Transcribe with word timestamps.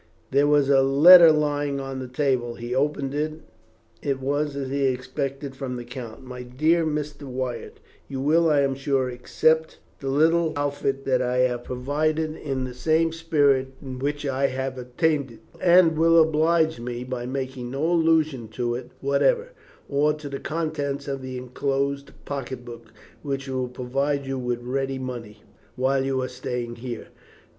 There 0.31 0.47
was 0.47 0.67
a 0.67 0.81
letter 0.81 1.31
lying 1.31 1.79
on 1.79 1.99
the 1.99 2.07
table. 2.07 2.55
He 2.55 2.73
opened 2.73 3.13
it. 3.13 3.33
It 4.01 4.19
was, 4.19 4.55
as 4.55 4.71
he 4.71 4.83
had 4.85 4.95
expected, 4.95 5.55
from 5.55 5.75
the 5.75 5.83
count. 5.83 6.23
"My 6.23 6.41
dear 6.41 6.83
Mr. 6.83 7.21
Wyatt, 7.27 7.79
you 8.07 8.19
will, 8.19 8.49
I 8.49 8.61
am 8.61 8.73
sure, 8.73 9.09
accept 9.09 9.77
the 9.99 10.09
little 10.09 10.53
outfit 10.55 11.05
that 11.05 11.21
I 11.21 11.41
have 11.41 11.63
provided, 11.65 12.35
in 12.35 12.63
the 12.63 12.73
same 12.73 13.11
spirit 13.13 13.75
in 13.79 13.99
which 13.99 14.25
I 14.25 14.47
have 14.47 14.79
obtained 14.79 15.33
it, 15.33 15.39
and 15.59 15.95
will 15.95 16.19
oblige 16.19 16.79
me 16.79 17.03
by 17.03 17.27
making 17.27 17.69
no 17.69 17.85
allusion 17.91 18.47
to 18.57 18.73
it 18.73 18.89
whatever, 19.01 19.49
or 19.87 20.13
to 20.13 20.27
the 20.27 20.39
contents 20.39 21.07
of 21.07 21.21
the 21.21 21.37
enclosed 21.37 22.09
pocket 22.25 22.65
book, 22.65 22.91
which 23.21 23.47
will 23.47 23.67
provide 23.67 24.25
you 24.25 24.39
with 24.39 24.63
ready 24.63 24.97
money 24.97 25.43
while 25.75 26.03
you 26.03 26.19
are 26.23 26.27
staying 26.27 26.77
here. 26.77 27.09